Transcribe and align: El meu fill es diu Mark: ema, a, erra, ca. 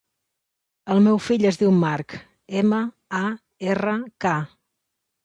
El 0.93 1.01
meu 1.07 1.19
fill 1.25 1.43
es 1.49 1.59
diu 1.63 1.73
Mark: 1.83 2.15
ema, 2.63 2.79
a, 3.19 3.21
erra, 3.75 3.95
ca. 4.27 4.33